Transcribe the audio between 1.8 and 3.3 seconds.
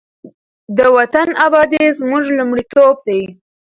زموږ لومړیتوب دی.